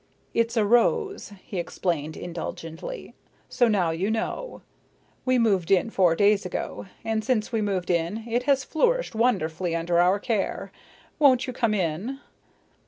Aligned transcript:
"It's 0.33 0.57
a 0.57 0.65
rose," 0.65 1.31
he 1.43 1.59
explained 1.59 2.17
indulgently. 2.17 3.13
"So 3.49 3.67
now 3.67 3.91
you 3.91 4.09
know. 4.09 4.63
We 5.25 5.37
moved 5.37 5.69
in 5.69 5.91
four 5.91 6.15
days 6.15 6.43
ago, 6.43 6.87
and 7.05 7.23
since 7.23 7.51
we 7.51 7.61
moved 7.61 7.91
in, 7.91 8.27
it 8.27 8.41
has 8.49 8.63
flourished 8.63 9.13
wonderfully 9.13 9.75
under 9.75 9.99
our 9.99 10.17
care. 10.17 10.71
Won't 11.19 11.45
you 11.45 11.53
come 11.53 11.75
in?" 11.75 12.19